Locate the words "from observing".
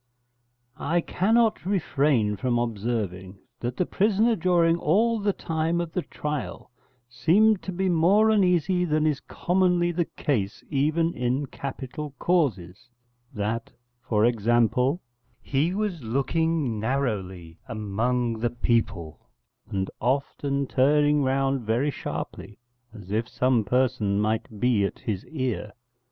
2.35-3.37